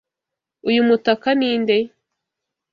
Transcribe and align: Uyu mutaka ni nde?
Uyu 0.69 0.81
mutaka 0.87 1.29
ni 1.39 1.51
nde? 1.61 1.77